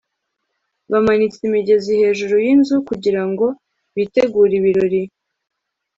[0.91, 3.45] bamanitse imigezi hejuru yinzu kugirango
[3.95, 5.01] bitegure ibirori